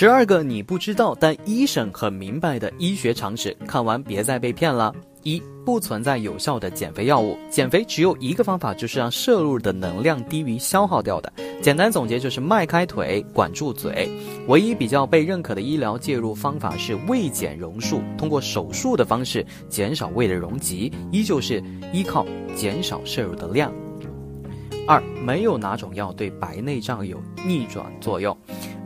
[0.00, 4.94] 十二个你不知道但医生很明白的医学常识，看完别再被骗了。
[5.24, 11.30] 一不存在有效的减肥药物，减肥只有一个方法，就是让摄入的能量低于消耗掉的。
[11.60, 14.08] 简单总结就是迈开腿，管住嘴。
[14.48, 21.62] 唯一比较被认可的医疗介入方法是胃减容术，通过手术的方式减少胃的容积，依旧是
[21.92, 22.24] 依靠
[22.56, 23.70] 减少摄入的量。
[24.86, 28.36] 二，没有哪种药对白内障有逆转作用。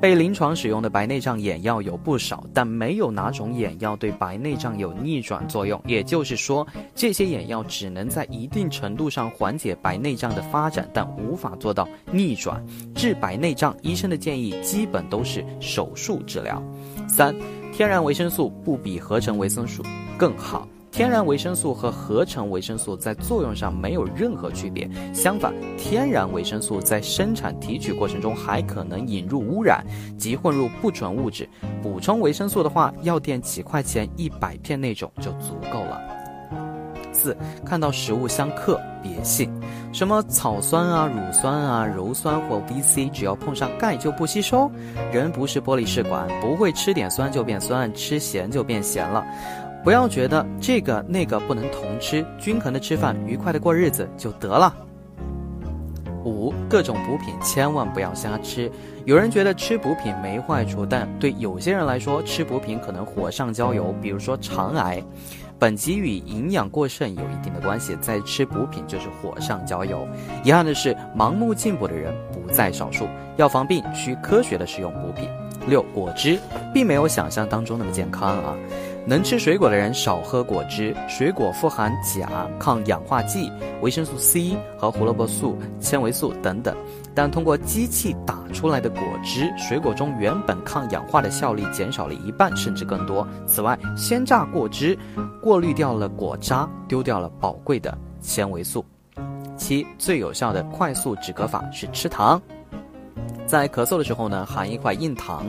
[0.00, 5.80] 被临床使用的白内障眼药有不少，但没有哪种眼药对白内障有逆转作用。
[5.86, 12.62] 也就是说，这些眼药只能在一定程度上缓解白内障的发展，但无法做到逆转。
[12.94, 16.62] 治白内障，医生的建议基本都是手术治疗。
[17.08, 17.34] 三，
[17.72, 19.82] 天然维生素不比合成维生素
[20.18, 20.68] 更好。
[20.94, 29.84] 天然维生素和合成维生素在作用上没有任何区别，相反，天然维生素在生产提取过程中还可能引入污染
[30.16, 31.48] 及混入不纯物质。
[31.82, 36.00] 补充维生素的话，药店几块钱一百片那种就足够了。
[37.12, 39.50] 四，看到食物相克别信，
[39.92, 44.70] 什么草酸啊、乳酸啊、鞣酸或 VC，只要碰上钙就不吸收。
[45.12, 49.24] 人不是玻璃试管，不会吃点酸就变酸，吃咸就变咸了。
[49.84, 54.74] 不要觉得这个那个不能同吃，均衡的吃饭，愉快的过日子就得了。
[56.24, 58.72] 五，各种补品千万不要瞎吃。
[59.04, 65.02] 有人觉得吃补品没坏处，但对有些人来说，吃补品可能火上浇油，比如说肠癌。
[65.58, 70.08] 本集与营养过剩有一定的关系，在吃补品就是火上浇油。
[70.42, 73.06] 遗憾的是，盲目进补的人不在少数。
[73.36, 75.28] 要防病，需科学的使用补品。
[75.68, 76.38] 六，果汁
[76.72, 78.56] 并没有想象当中那么健康啊。
[79.06, 83.52] 能吃水果的人少喝果汁，水果富含钾、抗氧化剂、
[83.82, 86.74] 维生素 C 和胡萝卜素、纤维素等等。
[87.14, 93.28] 但通过机器打出来的果汁，水果中原本抗氧化的效力减少了一半甚至更多。
[93.46, 94.98] 此外，鲜榨果汁
[95.42, 98.82] 过滤掉了果渣，丢掉了宝贵的纤维素。
[99.54, 102.40] 七，最有效的快速止咳法是吃糖。
[103.54, 105.46] 在咳嗽的时候呢，含一块硬糖，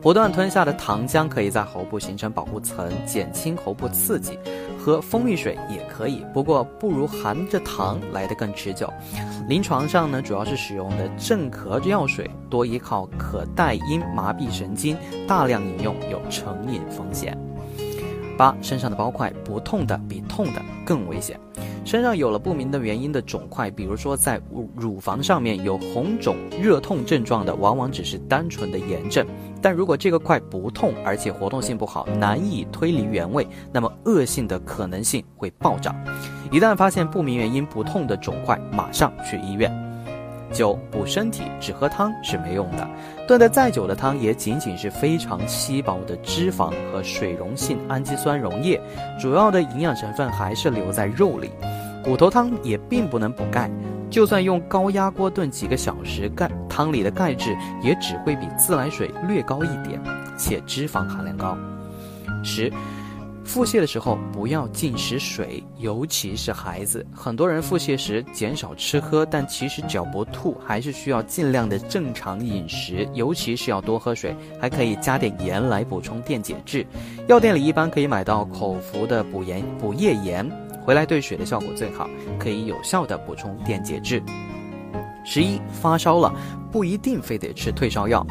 [0.00, 4.38] 不断吞下的糖浆可以在喉部形成保护层，减轻喉部刺激。
[4.78, 8.88] 喝蜂蜜水也可以，不过不如含着糖来得更持久。
[9.48, 14.96] 临床上呢，主要是使用的镇咳药水，多依靠可待因麻痹神经，
[15.26, 17.36] 大量饮用有成瘾风险。
[18.38, 21.38] 八，身上的包块不痛的比痛的更危险。
[21.84, 29.26] 身上有了不明的原因的肿块，比如说在乳乳房上面有红肿、热痛症状的，往往只是单纯的炎症。
[29.62, 35.94] 但如果这个块不痛，而且活动性不好，难以推离原位，那么恶性的可能性会暴涨。
[36.52, 39.89] 一旦发现不明原因不痛的肿块，马上去医院。
[40.52, 42.88] 九补身体只喝汤是没用的，
[43.26, 48.80] 炖得再久的汤也仅仅是非常稀薄的脂肪和水溶性氨基酸溶液，
[49.18, 51.50] 主要的营养成分还是留在肉里。
[52.02, 53.70] 骨头汤也并不能补钙，
[54.10, 60.00] 就算用高压锅炖几个小时，钙汤里的钙质也只会比自来水略高一点，
[60.36, 61.56] 且脂肪含量高。
[62.42, 62.72] 十。
[63.50, 67.04] 腹泻的时候不要进食水，尤其是孩子。
[67.12, 76.86] 很多人腹泻时减少吃喝，但其实只要不吐，还是需要尽量的正常饮食，尤其是要多喝水，还可以加点盐来补充电解质。
[77.26, 80.48] 药店里一般可以买到口服的补盐补液盐，
[80.84, 82.08] 回来兑水的效果最好，
[82.38, 84.22] 可以有效的补充电解质。
[85.24, 86.32] 十一发烧了，
[86.70, 88.24] 不一定非得吃退烧药。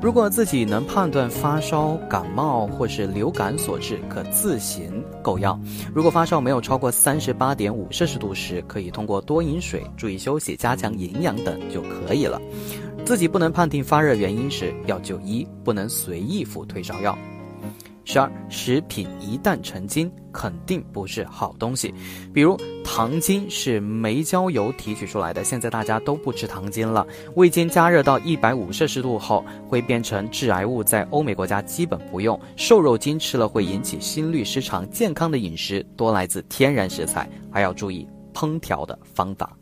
[0.00, 5.58] 如果自己能判断发烧、感冒或是流感所致，可自行购药。
[5.92, 12.40] 如果发烧没有超过三十八点五摄氏度时，可以通过多饮水、注意休息、加强营养等就可以了。
[13.04, 17.18] 自己不能判定发热原因时，要就医，不能随意服退烧药。
[18.10, 21.92] 十二，食品一旦成精，肯定不是好东西。
[22.32, 27.06] 比如糖精是煤焦油提取出来的，现在大家都不吃糖精了。
[27.36, 32.40] 味精加热到一百五摄氏度后会变成致癌物，在欧美国家基本不用。
[32.56, 34.88] 瘦肉精吃了会引起心律失常。
[34.88, 39.54] 健康的饮食多来自天然食材，还要注意烹调的方法。